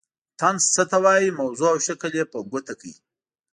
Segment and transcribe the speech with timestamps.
[0.39, 2.93] طنز څه ته وايي موضوع او شکل یې په ګوته کړئ.